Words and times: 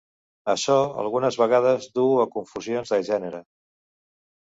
Açò 0.51 0.77
algunes 1.01 1.37
vegades 1.41 1.85
duu 1.99 2.15
a 2.21 2.25
confusions 2.37 2.95
de 2.95 2.99
gènere. 3.11 3.43